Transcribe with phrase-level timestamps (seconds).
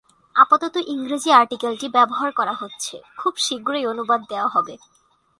[0.35, 4.75] আপাতত ইংরেজি আর্টিকেল টি ব্যবহার করা হচ্ছে, খুব শীঘ্রই অনুবাদ দেওয়া হবে।